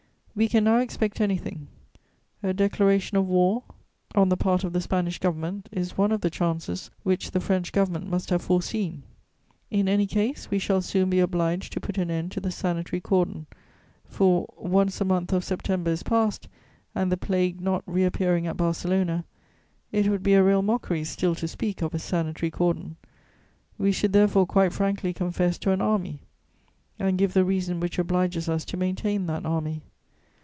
[0.33, 1.67] We can now expect anything:
[2.41, 3.63] a declaration of war
[4.15, 7.73] on the part of the Spanish Government is one of the chances which the French
[7.73, 9.03] Government must have foreseen.
[9.69, 13.01] In any case, we shall soon be obliged to put an end to the sanitary
[13.01, 13.45] cordon,
[14.05, 16.47] for, once the month of September is past
[16.95, 19.25] and the plague not reappearing at Barcelona,
[19.91, 22.95] it would be a real mockery still to speak of a sanitary cordon;
[23.77, 26.21] we should therefore quite frankly confess to an army
[26.97, 29.83] and give the reason which obliges us to maintain that army.